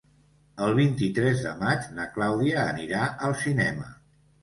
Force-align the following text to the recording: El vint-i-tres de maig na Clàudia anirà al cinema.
El 0.67 0.73
vint-i-tres 0.79 1.45
de 1.49 1.53
maig 1.61 1.87
na 2.01 2.09
Clàudia 2.17 2.67
anirà 2.73 3.07
al 3.31 3.41
cinema. 3.47 3.97